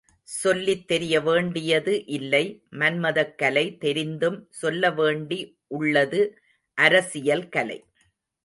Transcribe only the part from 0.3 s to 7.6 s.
சொல்லித் தெரிய வேண்டியது இல்லை மன்மதக் கலை தெரிந்தும் சொல்லவேண்டி உள்ளது அரசியல்